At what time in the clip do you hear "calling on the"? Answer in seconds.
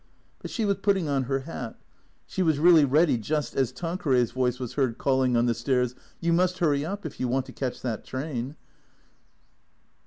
4.97-5.53